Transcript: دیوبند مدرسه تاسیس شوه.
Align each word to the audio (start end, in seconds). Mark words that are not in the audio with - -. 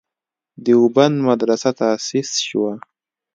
دیوبند 0.65 1.17
مدرسه 1.27 1.69
تاسیس 1.79 2.29
شوه. 2.47 2.71